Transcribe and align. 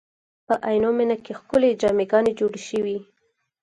په 0.47 0.53
عینومېنه 0.67 1.15
کې 1.23 1.33
ښکلې 1.39 1.69
جامع 1.81 2.05
ګانې 2.11 2.31
جوړې 2.39 2.61
شوې. 2.69 2.97